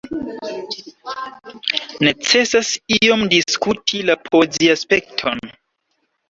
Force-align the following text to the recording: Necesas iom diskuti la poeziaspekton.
Necesas 2.07 2.71
iom 2.97 3.27
diskuti 3.35 4.01
la 4.09 4.17
poeziaspekton. 4.31 5.47